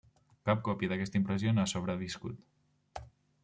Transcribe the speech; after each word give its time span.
Cap 0.49 0.63
còpia 0.67 0.89
d'aquesta 0.93 1.21
impressió 1.21 1.53
no 1.57 1.65
ha 1.67 1.73
sobreviscut. 1.75 3.07